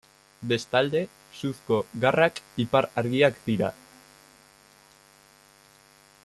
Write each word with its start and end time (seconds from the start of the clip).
Bestalde, 0.51 1.01
suzko 1.39 1.77
garrak 2.05 2.41
ipar 2.65 2.87
argiak 3.03 3.39
dira. 3.45 3.71